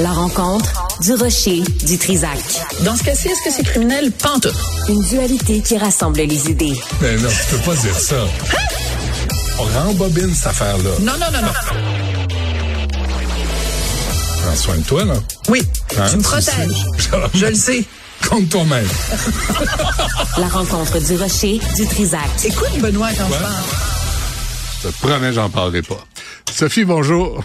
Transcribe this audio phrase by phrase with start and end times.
[0.00, 2.38] La rencontre du rocher du Trisac.
[2.80, 4.10] Dans ce cas-ci, est-ce que c'est criminel?
[4.12, 4.54] Pantoute.
[4.88, 6.72] Une dualité qui rassemble les idées.
[7.00, 8.16] Mais non, tu peux pas dire ça.
[9.58, 10.90] On rembobine cette affaire-là.
[11.00, 11.52] Non, non, non, non.
[14.42, 15.14] Prends soin de toi, là.
[15.48, 15.62] Oui,
[15.98, 16.86] Hein, tu me protèges.
[17.34, 17.84] Je le sais.
[18.28, 18.88] Compte toi-même.
[20.38, 22.20] La rencontre du rocher du Trisac.
[22.44, 23.54] Écoute, Benoît, quand je parle.
[24.82, 26.04] Je te promets, j'en parlerai pas.
[26.52, 27.44] Sophie, bonjour.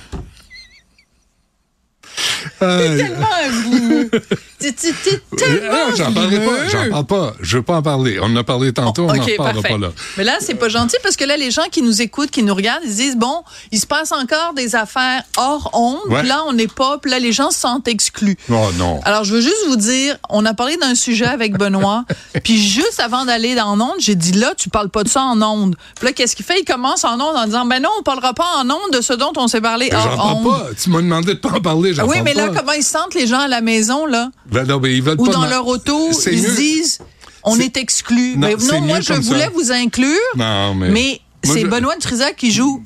[2.61, 4.09] Euh, Tellement un
[4.61, 6.67] Euh, j'en parlerai pas.
[6.69, 7.33] J'en parle pas.
[7.41, 8.17] Je veux pas en parler.
[8.21, 9.03] On en a parlé tantôt.
[9.03, 9.35] on n'en parfait.
[9.37, 9.89] pas là.
[10.17, 12.55] Mais là, c'est pas gentil parce que là, les gens qui nous écoutent, qui nous
[12.55, 15.99] regardent, ils se disent, bon, il se passe encore des affaires hors onde.
[16.25, 16.97] Là, on n'est pas.
[16.97, 18.37] Puis là, les gens se sentent exclus.
[18.49, 18.99] Oh non.
[19.03, 22.03] Alors, je veux juste vous dire, on a parlé d'un sujet avec Benoît,
[22.43, 25.41] puis juste avant d'aller dans onde, j'ai dit là, tu parles pas de ça en
[25.41, 25.75] onde.
[25.95, 26.59] Puis là, qu'est-ce qu'il fait?
[26.59, 29.13] Il commence en onde en disant, ben non, on parlera pas en onde de ce
[29.13, 30.43] dont on s'est parlé J'en hors parle onde.
[30.45, 30.65] pas.
[30.81, 31.93] Tu m'as demandé de pas en parler.
[31.93, 34.29] J'en Oui, parle mais là, comment ils se sentent les gens à la maison, là?
[34.51, 36.55] Ben non, mais ils veulent Ou pas dans ma- leur auto, ils mieux.
[36.55, 36.99] disent,
[37.43, 38.35] on est exclus.
[38.37, 39.49] Non, Mais non, moi, je voulais ça.
[39.53, 40.89] vous inclure, Non, mais.
[40.89, 42.83] mais c'est je- Benoît de Trisac qui joue.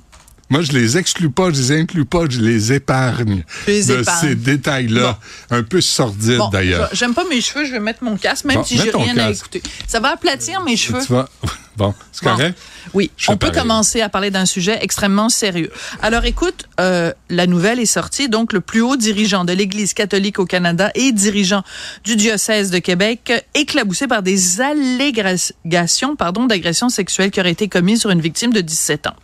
[0.50, 4.28] Moi, je les exclus pas, je les inclus pas, je les épargne les de épargnes.
[4.30, 5.17] ces détails-là,
[5.50, 6.89] un peu sordides Bon, d'ailleurs.
[6.92, 9.30] j'aime pas mes cheveux, je vais mettre mon casque, même Bon, si j'ai rien à
[9.32, 9.64] écouter.
[9.88, 11.00] Ça va aplatir mes cheveux?
[11.06, 11.30] Tu vas...
[11.77, 12.31] Bon, c'est Bon.
[12.31, 12.58] correct?
[12.94, 13.61] Oui, on peut pareil.
[13.61, 15.72] commencer à parler d'un sujet extrêmement sérieux.
[16.02, 20.38] Alors écoute, euh, la nouvelle est sortie, donc le plus haut dirigeant de l'Église catholique
[20.39, 21.64] au Canada et dirigeant
[22.03, 28.02] du diocèse de Québec, éclaboussé par des allégations pardon, d'agression sexuelle qui auraient été commises
[28.02, 29.16] sur une victime de 17 ans.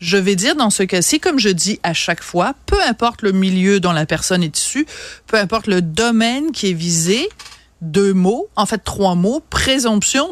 [0.00, 3.32] Je vais dire dans ce cas-ci, comme je dis à chaque fois, peu importe le
[3.32, 4.86] milieu dont la personne est issue,
[5.26, 7.28] peu importe le domaine qui est visé,
[7.82, 10.28] deux mots, en fait trois mots, présomption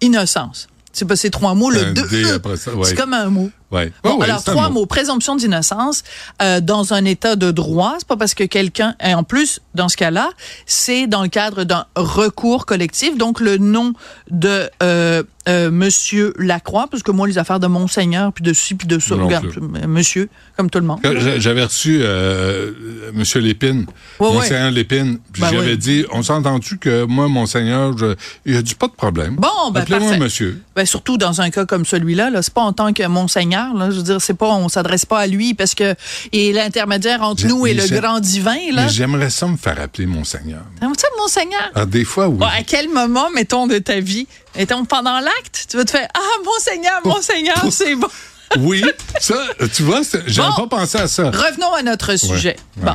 [0.00, 0.68] d'innocence.
[0.92, 2.02] C'est pas ces trois mots, le Un de.
[2.02, 2.84] D après ça, ouais.
[2.84, 3.50] C'est comme un mot.
[3.70, 3.92] Ouais.
[4.02, 4.80] Bon, Oh, ouais, alors trois mot.
[4.80, 4.86] mots.
[4.86, 6.02] Présomption d'innocence
[6.42, 7.94] euh, dans un état de droit.
[7.98, 8.94] C'est pas parce que quelqu'un.
[9.04, 10.30] Et en plus, dans ce cas-là,
[10.66, 13.16] c'est dans le cadre d'un recours collectif.
[13.16, 13.92] Donc le nom
[14.30, 18.74] de euh, euh, Monsieur Lacroix, parce que moi les affaires de Monseigneur puis de ci
[18.74, 19.60] puis de ça, regarde, plus.
[19.62, 20.98] euh, Monsieur, comme tout le monde.
[21.38, 22.72] J'avais reçu euh,
[23.14, 23.86] Monsieur Lépine,
[24.18, 25.78] Ouais, Monseigneur Lépine, puis Ben j'avais oui.
[25.78, 28.14] dit, on s'est entendu que moi, Monseigneur, je...
[28.44, 29.36] il a dit pas de problème.
[29.36, 30.60] Bon, ben Appelez-moi monsieur.
[30.76, 33.90] Ben, surtout dans un cas comme celui-là, là, c'est pas en tant que monseigneur, là,
[33.90, 35.94] je veux dire, c'est pas, on s'adresse pas à lui parce que
[36.32, 38.84] il est l'intermédiaire entre nous et le grand divin, là.
[38.84, 40.62] Mais j'aimerais ça me faire appeler Monseigneur.
[40.80, 41.70] Tu sais, monseigneur?
[41.74, 42.38] Ah, des fois, oui.
[42.38, 44.26] Bon, à quel moment, mettons, de ta vie,
[44.56, 48.08] mettons, pendant l'acte, tu vas te faire, ah, monseigneur, monseigneur, c'est bon.
[48.58, 48.82] Oui,
[49.20, 49.36] ça,
[49.72, 50.66] tu vois, j'avais Bon.
[50.66, 51.30] pas pensé à ça.
[51.30, 52.56] Revenons à notre sujet.
[52.78, 52.82] ouais.
[52.84, 52.94] Bon.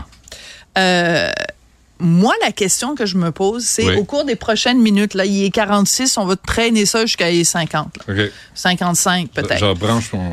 [0.77, 1.31] Euh,
[1.99, 3.95] moi, la question que je me pose, c'est Oui.
[3.97, 7.43] au cours des prochaines minutes, là, il est 46, on va traîner ça jusqu'à les
[7.45, 8.13] 50, là.
[8.13, 8.31] OK.
[8.53, 9.59] 55 Je, peut-être.
[9.59, 10.31] je rebranche mon...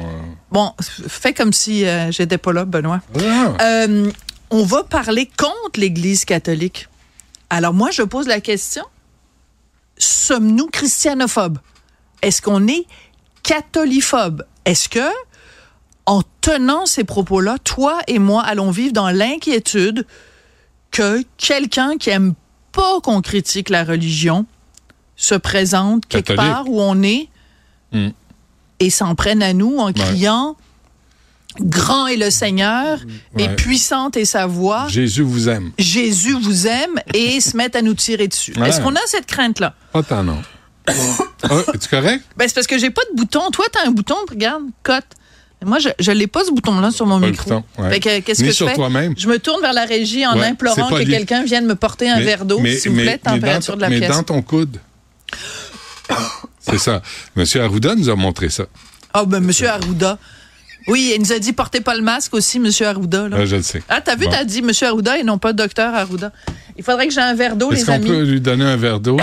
[0.51, 0.73] Bon,
[1.09, 3.01] fais comme si euh, j'étais pas là, Benoît.
[3.17, 4.11] Ah, Euh,
[4.51, 6.89] on va parler contre l'Église catholique.
[7.49, 8.85] Alors moi, je pose la question,
[9.99, 11.59] sommes-nous christianophobes?
[12.23, 12.87] Est-ce qu'on est
[13.43, 14.45] catholiphobe?
[14.65, 15.09] Est-ce que,
[16.07, 20.07] en tenant ces propos-là, toi et moi allons vivre dans l'inquiétude
[20.93, 22.35] que quelqu'un qui aime
[22.71, 24.47] pas qu'on critique la religion
[25.17, 27.29] se présente quelque part où on est
[27.93, 28.09] Hmm.
[28.81, 30.57] et s'en prenne à nous en criant
[31.61, 33.01] Grand est le Seigneur
[33.37, 33.57] et Ouais.
[33.57, 34.87] puissante est sa voix.
[34.89, 35.71] Jésus vous aime.
[35.79, 38.55] Jésus vous aime et se mettent à nous tirer dessus.
[38.59, 38.71] Ouais.
[38.71, 39.75] Est-ce qu'on a cette crainte-là?
[39.93, 40.41] Pas tant, non.
[40.87, 40.93] ah,
[41.75, 42.25] es-tu correct?
[42.39, 43.51] Ben, c'est parce que j'ai pas de bouton.
[43.51, 45.05] Toi, t'as un bouton, regarde, cote.
[45.65, 47.63] Moi, je, je l'ai pas ce bouton-là sur mon Pas micro.
[47.79, 48.01] ouais.
[48.01, 48.75] Que, qu'est-ce que je sur fais?
[48.75, 49.15] toi-même.
[49.17, 52.17] Je me tourne vers la régie en Ouais, implorant que quelqu'un vienne me porter un
[52.19, 54.11] Mais- verre d'eau, mais- s'il vous mais- plaît, mais température dans, de la mais pièce.
[54.11, 54.79] dans ton coude.
[56.61, 57.03] C'est ça.
[57.37, 58.65] Monsieur Arruda nous a montré ça.
[59.15, 60.19] Ah, ben, Monsieur Arruda.
[60.89, 63.29] Oui, il nous a dit portez pas le masque aussi, Monsieur Arruda.
[63.29, 63.37] Là.
[63.41, 63.83] Ah, je le sais.
[63.89, 64.31] Ah, t'as vu, Bon.
[64.33, 66.33] t'as dit Monsieur Arruda et non pas Docteur Arruda.
[66.77, 68.07] Il faudrait que j'ai un verre d'eau, Est-ce les qu'on amis.
[68.09, 69.19] peut lui donner un verre d'eau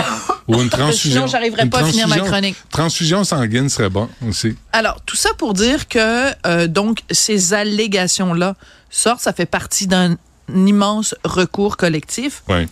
[0.48, 1.22] ou une transfusion?
[1.22, 2.56] Sinon, j'arriverai pas à finir ma chronique.
[2.70, 4.56] Transfusion sanguine serait bon aussi.
[4.72, 8.54] Alors, tout ça pour dire que, euh, donc, ces allégations-là
[8.88, 10.16] sortent, ça fait partie d'un
[10.54, 12.42] immense recours collectif.
[12.48, 12.66] Oui.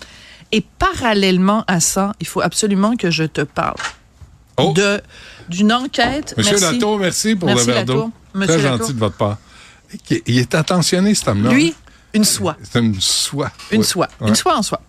[0.53, 3.77] Et parallèlement à ça, il faut absolument que je te parle
[4.57, 5.01] Oh, de
[5.49, 6.35] d'une enquête.
[6.37, 6.75] Monsieur merci.
[6.75, 8.11] Latour, merci pour Merci, le verre d'eau.
[8.35, 8.79] Monsieur Très Latour.
[8.79, 9.37] gentil de votre part.
[10.27, 11.51] Il- est attentionné, cet homme-là.
[11.51, 11.75] Lui,
[12.15, 12.57] une soie.
[12.63, 13.51] C'est une soie.
[13.71, 14.09] Une soie.
[14.21, 14.29] Ouais.
[14.29, 14.81] Une soie en soi.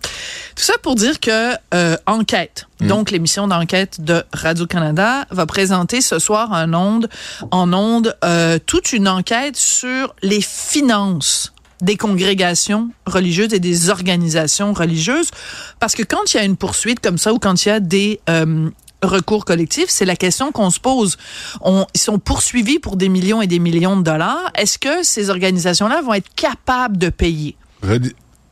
[0.56, 2.88] Tout ça pour dire que euh, Enquête, Mm.
[2.88, 7.10] donc l'émission d'enquête de Radio-Canada, va présenter ce soir en onde,
[7.52, 14.74] en onde euh, toute une enquête sur les finances des congrégations religieuses et des organisations
[14.74, 15.32] religieuses.
[15.80, 17.80] Parce que quand il y a une poursuite comme ça ou quand il y a
[17.80, 18.70] des euh,
[19.02, 21.18] recours collectifs, c'est la question qu'on se pose.
[21.62, 24.52] On, ils sont poursuivis pour des millions et des millions de dollars.
[24.56, 27.56] Est-ce que ces organisations-là vont être capables de payer?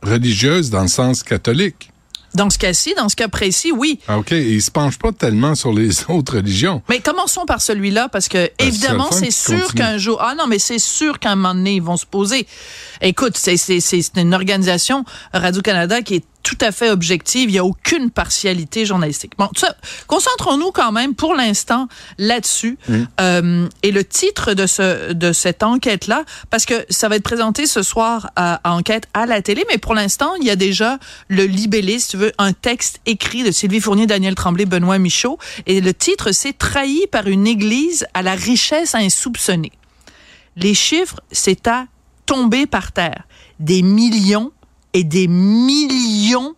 [0.02, 1.90] religieuse dans le sens catholique.
[2.34, 4.00] Dans ce cas-ci, dans ce cas précis, oui.
[4.06, 4.32] Ah, OK.
[4.32, 6.82] Et il se penche pas tellement sur les autres religions.
[6.88, 10.58] Mais commençons par celui-là, parce que, Ben, évidemment, c'est sûr qu'un jour, ah non, mais
[10.58, 12.46] c'est sûr qu'à un moment donné, ils vont se poser.
[13.00, 13.56] Écoute, c'est
[14.16, 17.50] une organisation, Radio-Canada, qui est tout à fait objective.
[17.50, 19.32] Il n'y a aucune partialité journalistique.
[19.38, 19.50] Bon,
[20.06, 22.78] concentrons-nous quand même pour l'instant là-dessus.
[23.20, 27.66] Euh, et le titre de ce de cette enquête-là, parce que ça va être présenté
[27.66, 30.98] ce soir à, à enquête à la télé, mais pour l'instant, il y a déjà
[31.28, 35.38] le libellé, si tu veux, un texte écrit de Sylvie Fournier, Daniel Tremblay, Benoît Michaud.
[35.66, 39.72] Et le titre, c'est Trahi par une église à la richesse insoupçonnée.
[40.56, 41.86] Les chiffres, c'est à
[42.26, 43.24] tomber par terre.
[43.60, 44.52] Des millions
[44.94, 46.54] et des millions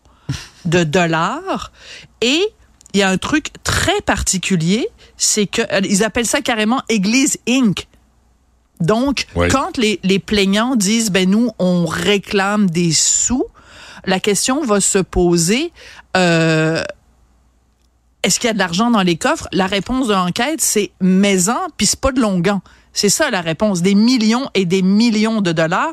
[0.65, 1.73] de dollars.
[2.21, 2.43] Et
[2.93, 7.38] il y a un truc très particulier, c'est que euh, ils appellent ça carrément Église
[7.49, 7.87] Inc.
[8.81, 9.49] Donc, Ouais.
[9.49, 13.44] quand les, les plaignants disent, ben nous, on réclame des sous,
[14.06, 15.73] la question va se poser,
[16.17, 16.83] euh,
[18.23, 19.49] est-ce qu'il y a de l'argent dans les coffres?
[19.53, 22.62] La réponse de l'enquête, c'est maison, puis c'est pas de longan.
[22.92, 25.92] C'est ça la réponse, des millions et des millions de dollars.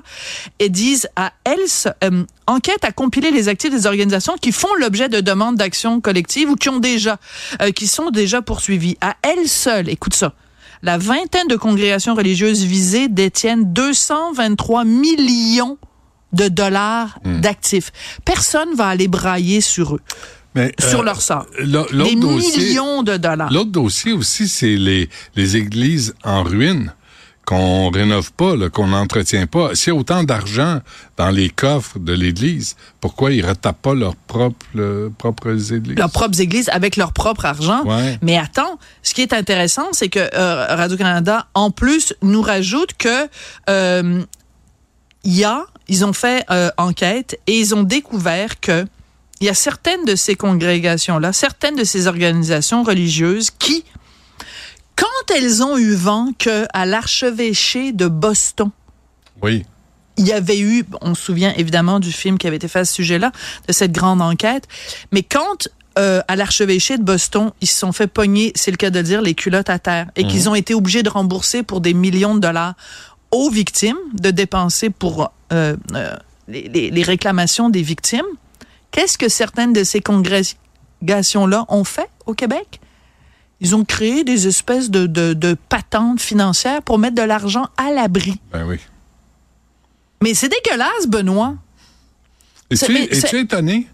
[0.59, 5.09] Et disent à elles, euh, enquête a compilé les actifs des organisations qui font l'objet
[5.09, 7.17] de demandes d'action collective ou qui ont déjà,
[7.61, 8.97] euh, qui sont déjà poursuivies.
[9.01, 10.33] À elles seules, écoute ça,
[10.83, 15.77] la vingtaine de congrégations religieuses visées détiennent 223 millions
[16.33, 17.91] de dollars d'actifs.
[18.25, 20.01] Personne va aller brailler sur eux,
[20.57, 21.45] Mais, sur euh, leur sort.
[21.59, 23.51] Des dossier, millions de dollars.
[23.51, 26.91] l'autre dossier aussi, c'est les, les églises en ruine
[27.47, 29.73] qu'on rénove pas, qu'on n'entretient pas.
[29.73, 30.81] S'il y a autant d'argent
[31.15, 35.97] dans les coffres de l'Église, pourquoi ils retapent pas leurs propres, euh, propres églises?
[35.97, 37.85] leurs propres églises avec leur propre argent.
[37.85, 38.19] Ouais.
[38.21, 43.29] Mais attends, ce qui est intéressant, c'est que euh, Radio-Canada, en plus, nous rajoute que
[43.69, 44.23] euh,
[45.23, 46.45] il y a, ils ont fait
[46.77, 48.85] enquête et ils ont découvert que
[49.41, 53.83] il y a certaines de ces congrégations-là, certaines de ces organisations religieuses qui,
[54.95, 58.71] quand elles ont eu vent que à l'archevêché de Boston,
[59.41, 59.65] Oui.
[60.17, 62.85] il y avait eu, on se souvient évidemment du film qui avait été fait à
[62.85, 63.31] ce sujet-là,
[63.67, 64.67] de cette grande enquête,
[65.11, 65.67] mais quand
[65.99, 69.03] euh, à l'archevêché de Boston, ils se sont fait pogner, c'est le cas de le
[69.03, 72.35] dire, les culottes à terre, et qu'ils ont été obligés de rembourser pour des millions
[72.35, 72.75] de dollars
[73.31, 76.15] aux victimes, de dépenser pour euh, euh,
[76.47, 78.25] les, les- les réclamations des victimes.
[78.91, 82.79] Qu'est-ce que certaines de ces congrégations-là ont fait au Québec?
[83.59, 87.91] Ils ont créé des espèces de, de, de patentes financières pour mettre de l'argent à
[87.91, 88.39] l'abri.
[88.51, 88.77] Ben oui.
[90.21, 91.55] Mais c'est dégueulasse, Benoît.
[92.69, 93.87] Es-tu étonné?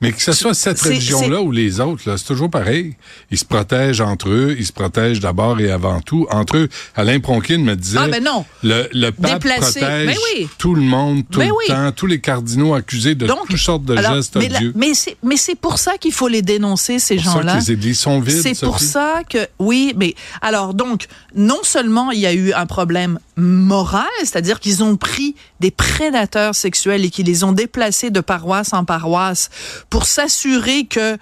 [0.00, 2.94] Mais que ce soit cette religion-là ou les autres, là, c'est toujours pareil.
[3.32, 6.24] Ils se protègent entre eux, ils se protègent d'abord et avant tout.
[6.30, 8.44] Entre eux, Alain Pronkin me disait, Ah, ben non.
[8.62, 9.80] le, le pape Déplacé.
[9.80, 10.48] protège Ben oui.
[10.56, 11.64] tout le monde, tout Ben le oui.
[11.66, 14.72] temps, tous les cardinaux accusés de Donc, toutes sortes de alors, gestes mais, odieux.
[14.76, 17.52] mais c'est mais c'est pour ça qu'il faut les dénoncer ces C'est pour ça gens-là.
[17.54, 22.12] que les églises sont vides, C'est pour ça que oui, mais alors donc non seulement
[22.12, 27.10] il y a eu un problème moral, c'est-à-dire qu'ils ont pris des prédateurs sexuels et
[27.10, 29.48] qu'ils les ont déplacés de paroisse en paroisse
[29.90, 31.16] pour s'assurer que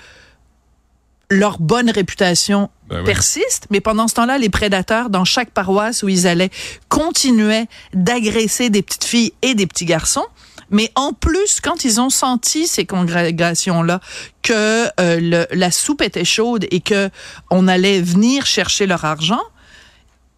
[1.30, 3.04] leur bonne réputation Ben oui.
[3.04, 6.50] persiste, mais pendant ce temps-là, les prédateurs, dans chaque paroisse où ils allaient,
[6.88, 10.24] continuaient d'agresser des petites filles et des petits garçons.
[10.70, 14.00] Mais en plus, quand ils ont senti ces congrégations-là
[14.42, 17.10] que euh, le- la soupe était chaude et que
[17.50, 19.42] on allait venir chercher leur argent,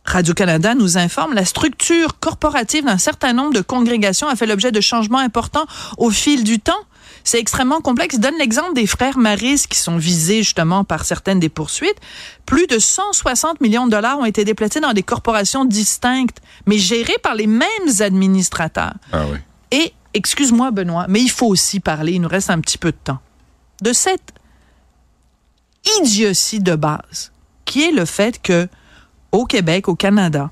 [0.09, 4.81] Radio-Canada nous informe, la structure corporative d'un certain nombre de congrégations a fait l'objet de
[4.81, 5.67] changements importants
[5.99, 6.81] au fil du temps.
[7.25, 8.19] C'est extrêmement complexe.
[8.19, 11.99] Donne l'exemple des frères Maris qui sont visés justement par certaines des poursuites.
[12.47, 17.19] Plus de 160 millions de dollars ont été déplacés dans des corporations distinctes, mais gérées
[17.23, 17.69] par les mêmes
[18.01, 18.95] administrateurs.
[19.13, 19.39] Ah oui.
[19.71, 22.97] Et, excuse-moi Benoît, mais il faut aussi parler, il nous reste un petit peu de
[22.97, 23.19] temps,
[23.83, 24.33] de cette
[26.01, 27.31] idiotie de base,
[27.67, 28.69] qui est le fait que
[29.33, 30.51] au Québec, au Canada,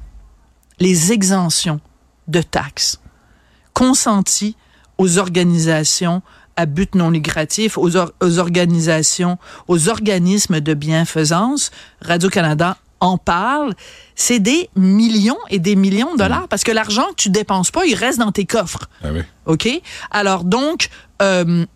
[0.78, 1.80] les exemptions
[2.28, 3.00] de taxes
[3.72, 4.56] consenties
[4.98, 6.22] aux organisations
[6.56, 9.36] à but non lucratif, aux, or- aux organisations,
[9.68, 13.74] aux organismes de bienfaisance, Radio-Canada en parle,
[14.14, 17.84] c'est des millions et des millions de dollars parce que l'argent que tu dépenses pas,
[17.84, 18.88] il reste dans tes coffres.
[19.04, 19.20] Ah oui.
[19.44, 19.68] OK?
[20.10, 20.88] Alors donc,
[21.20, 21.66] euh,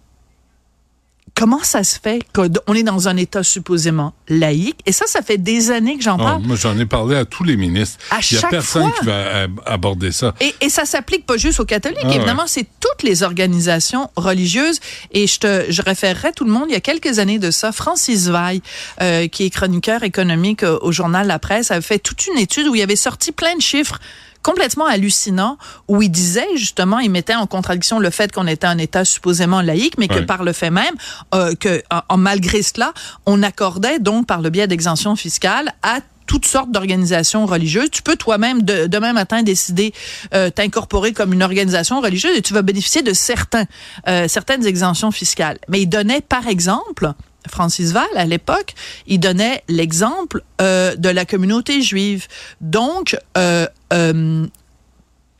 [1.41, 4.79] comment ça se fait qu'on est dans un État supposément laïque?
[4.85, 6.43] Et ça, ça fait des années que j'en parle.
[6.43, 7.99] moi, j'en ai parlé à tous les ministres.
[8.11, 8.93] À Il y a personne fois.
[9.01, 10.35] qui va ab- aborder ça.
[10.43, 14.81] Et, et ça s'applique pas juste aux catholiques, Ah, évidemment, c'est toutes les organisations religieuses.
[15.13, 16.67] Et je te, je référerais tout le monde.
[16.69, 18.61] Il y a quelques années de ça, Francis Veil,
[19.01, 22.67] euh, qui est chroniqueur économique euh, au journal La Presse, avait fait toute une étude
[22.69, 23.99] où il avait sorti plein de chiffres
[24.43, 28.79] complètement hallucinant où il disait justement, il mettait en contradiction le fait qu'on était un
[28.79, 30.95] État supposément laïque, mais que par le fait même,
[31.35, 32.93] euh, que en- en- malgré cela,
[33.27, 37.91] on accordait donc par le biais d'exemptions fiscales à toutes sortes d'organisations religieuses.
[37.91, 39.93] Tu peux toi-même de, demain matin décider
[40.33, 43.65] euh, t'incorporer comme une organisation religieuse et tu vas bénéficier de certains
[44.07, 45.59] euh, certaines exemptions fiscales.
[45.69, 47.13] Mais il donnait par exemple
[47.49, 48.75] Francis Val, à l'époque,
[49.07, 52.27] il donnait l'exemple euh, de la communauté juive.
[52.61, 54.47] Donc, euh, euh,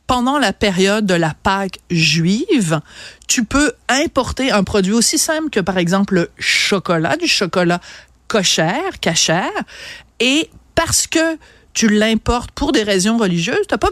[0.07, 2.81] pendant la période de la Pâque juive,
[3.27, 7.79] tu peux importer un produit aussi simple que, par exemple, le chocolat, du chocolat
[8.27, 9.51] cochère, cachère,
[10.19, 11.37] et parce que
[11.73, 13.91] tu l'importes pour des raisons religieuses, tu n'as pas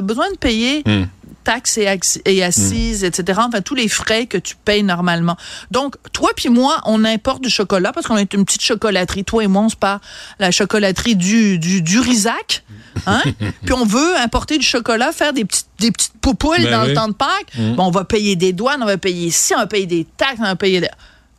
[0.00, 1.04] besoin de payer Hmm.
[1.48, 1.78] Taxes
[2.26, 3.40] et, assises, etc.
[3.42, 5.36] Enfin, tous les frais que tu payes normalement.
[5.70, 9.24] Donc, toi puis moi, on importe du chocolat parce qu'on est une petite chocolaterie.
[9.24, 10.00] Toi et moi, on se part
[10.38, 12.64] la chocolaterie du, du, du Risac.
[13.06, 13.22] Hein?
[13.64, 16.88] puis on veut importer du chocolat, faire des petites, des petites poupoules Ben dans oui.
[16.88, 17.56] le temps de Pâques.
[17.76, 20.40] Bon, on va payer des douanes, on va payer ici, on va payer des taxes,
[20.40, 20.88] on va payer des...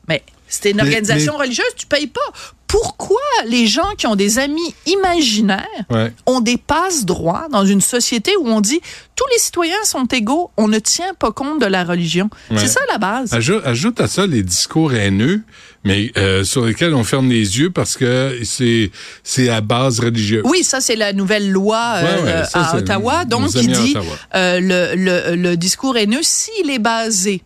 [0.07, 2.19] Mais c'était une Mais- organisation mais- religieuse, tu payes pas.
[2.67, 6.13] Pourquoi les gens qui ont des amis imaginaires Ouais.
[6.27, 8.79] on des passe-droits dans une société où on dit
[9.15, 12.29] tous les citoyens sont égaux, on ne tient pas compte de la religion?
[12.51, 12.57] Ouais.
[12.59, 13.33] C'est ça la base.
[13.33, 15.41] Ajoute, ajoute à ça les discours haineux,
[15.83, 18.91] mais euh, sur lesquels on ferme les yeux parce que c'est
[19.23, 20.43] c'est à base religieuse.
[20.45, 23.67] Oui, ça c'est la nouvelle loi euh, Ouais, ouais, ça, à c'est Ottawa, donc qui
[23.67, 23.95] dit
[24.35, 27.41] euh, le, le, le discours haineux s'il est basé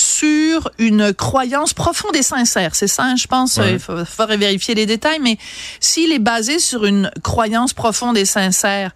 [0.00, 2.74] sur une croyance profonde et sincère.
[2.74, 3.56] C'est ça, je pense.
[3.56, 3.72] Ouais.
[3.72, 5.38] Il faut- faudrait vérifier les détails, mais
[5.80, 8.92] s'il est basé sur une croyance profonde et sincère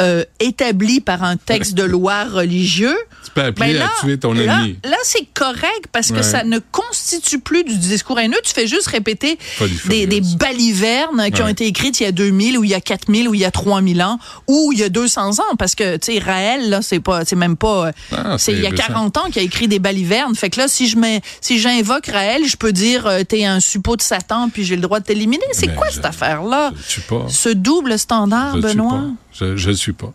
[0.00, 4.18] euh, établie par un texte de loi religieux, Tu peux appeler Ben là, à tuer
[4.18, 4.76] ton là, ennemi.
[4.84, 6.22] là, c'est correct parce que Ouais.
[6.22, 8.36] ça ne constitue plus du discours haineux.
[8.44, 9.38] Tu fais juste répéter
[9.86, 11.42] des, balivernes qui Ouais.
[11.42, 13.44] ont été écrites il y a 2000 ou il y a 4000 ou il y
[13.44, 16.82] a 3000 ans ou il y a 200 ans parce que tu sais Raël là
[16.82, 18.84] c'est pas c'est même pas euh, Ah, c'est il y a récent.
[18.88, 22.06] 40 ans qu'il a écrit des balivernes fait que là si je mets si j'invoque
[22.08, 25.04] Raël je peux dire euh, t'es un suppôt de Satan puis j'ai le droit de
[25.04, 27.24] t'éliminer c'est Mais quoi cette affaire là Je suis pas.
[27.28, 29.02] ce double standard Benoît?
[29.38, 30.12] Je, je suis pas.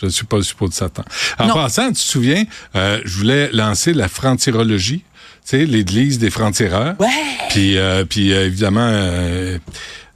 [0.00, 1.04] Je ne suis pas le suppôt de Satan.
[1.38, 1.54] En Non.
[1.54, 2.44] passant, tu te souviens,
[2.74, 5.04] euh, je voulais lancer la franc-tirologie, tu
[5.44, 6.96] sais, l'église des francs-tireurs.
[7.00, 7.08] ouais
[7.48, 9.58] Puis, euh, puis euh, évidemment, euh,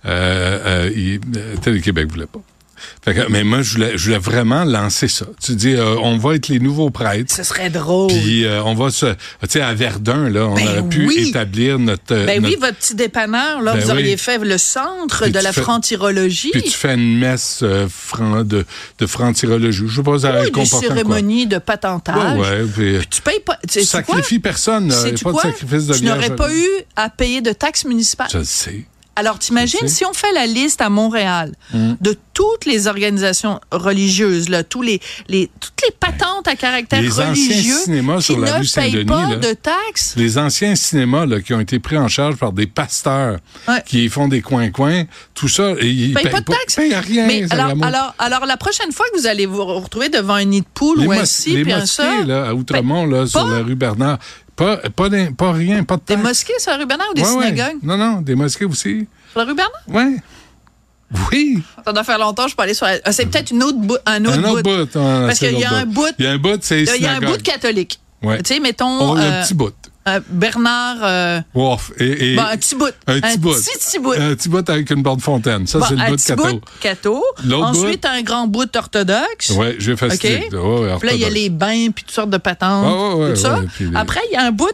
[0.04, 2.40] euh, euh, il- euh, Télé-Québec voulait pas.
[3.04, 5.26] Fait que, mais moi, je voulais, je voulais vraiment lancer ça.
[5.42, 7.34] Tu dis, euh, on va être les nouveaux prêtres.
[7.34, 9.16] ce serait drôle Puis euh, on va se, tu
[9.48, 11.28] sais, à Verdun là, on Ben aurait pu oui.
[11.28, 12.14] établir notre.
[12.26, 15.52] Ben oui, votre petit dépanneur, là, Ben vous auriez fait le centre Puis de la
[15.52, 16.50] fais- franc-tirologie.
[16.52, 18.64] Puis tu fais une messe euh, franc de
[18.98, 19.84] de franc-tirologie.
[19.88, 22.38] Je sais pas, ça Oui, cérémonies de patentage.
[22.38, 22.66] Ouais, ouais.
[22.98, 23.58] Puis, Tu payes pas.
[23.68, 24.14] Tu sais quoi?
[24.16, 24.88] sacrifie personne.
[24.88, 24.94] là.
[25.06, 25.42] Il a pas de quoi?
[25.42, 28.28] sacrifice de Tu n'aurais pas eu à payer de taxes municipales.
[28.32, 28.84] Je le sais.
[29.16, 31.94] Alors, t'imagines, si on fait la liste à Montréal Mm.
[32.00, 37.12] de toutes les organisations religieuses, là, tous les, les, toutes les patentes à caractère Les
[37.20, 39.36] anciens religieux cinémas qui sur la ne rue payent pas là.
[39.36, 40.14] de taxes?
[40.16, 43.38] Les anciens cinémas là, qui ont été pris en charge par des pasteurs
[43.68, 43.82] Ouais.
[43.84, 46.76] qui font des coins-coins, tout ça, et ils Payent pas de taxes.
[46.76, 47.26] payent rien.
[47.26, 50.60] Mais alors, alors, alors, la prochaine fois que vous allez vous retrouver devant un nid
[50.62, 53.58] de poule les, ou un ci, puis un ça, là, à Outremont, là, sur la
[53.62, 54.18] rue Bernard,
[54.56, 57.28] pas, pas, pas rien, pas de des mosquées sur la rue Bernard ou des Ouais,
[57.32, 57.48] ouais.
[57.50, 57.78] synagogues?
[57.82, 59.06] Non, non, des mosquées aussi.
[59.30, 59.82] Sur la rue Bernard?
[59.88, 60.16] Ouais.
[61.32, 61.62] Oui.
[61.84, 62.98] Ça doit faire longtemps, je peux aller sur la...
[63.04, 64.86] Ah, C'est peut-être une autre bout, un autre un autre bout.
[64.86, 64.98] bout.
[64.98, 67.06] hein, Parce qu'il y a un bout- Il y a un bout, c'est Il y
[67.06, 67.98] a un bout de catholique.
[68.22, 68.42] Ouais.
[68.42, 69.72] Tu sais, mettons le euh, petit bout.
[70.08, 70.96] Euh, Bernard...
[71.02, 71.40] euh.
[71.98, 72.86] Et, et bon, un petit bout.
[73.06, 74.12] un petit bout.
[74.12, 75.66] Un petit bout avec une borne fontaine.
[75.66, 77.22] Ça, Bon, c'est le bout de bout catho.
[77.44, 79.50] L'autre Ensuite, un grand bout orthodoxe.
[79.50, 80.22] Ouais, j'ai fait OK.
[80.24, 82.86] Ouais, ouais, Puis là, il y a les bains, puis toutes sortes de patentes.
[82.86, 83.58] Ah, ouais, ouais, tout ça.
[83.60, 84.70] ouais, les- Après, il y a un bout.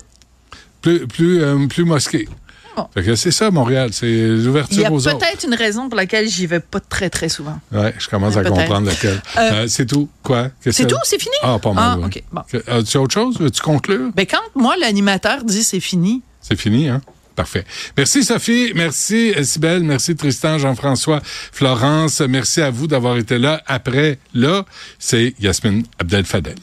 [0.82, 2.28] Plus, plus, euh, plus mosquée.
[2.76, 2.88] Bon.
[3.16, 3.90] C'est ça, Montréal.
[3.92, 5.18] C'est Il y l'ouverture a aux autres.
[5.18, 7.58] peut-être une raison pour laquelle j'y vais pas très, très souvent.
[7.72, 9.20] Ouais, je commence à comprendre lequel.
[9.38, 10.08] Euh, Euh, c'est tout.
[10.22, 10.48] Quoi?
[10.70, 10.96] C'est tout?
[11.04, 11.34] C'est fini?
[11.42, 11.84] Ah, pas mal.
[11.94, 12.06] Ah, ouais.
[12.06, 12.22] OK.
[12.32, 12.42] Bon.
[12.50, 13.38] Que- As-tu autre chose?
[13.40, 14.10] Veux-tu conclure?
[14.14, 17.00] Ben, quand moi, l'animateur dit c'est fini, C'est fini, hein?
[17.34, 17.64] Parfait.
[17.98, 21.20] Merci Sophie, merci Sybelle, merci Tristan, Jean-François,
[21.52, 23.62] Florence, merci à vous d'avoir été là.
[23.66, 24.64] Après, là,
[24.98, 26.54] c'est Yasmine Abdel-Fadel.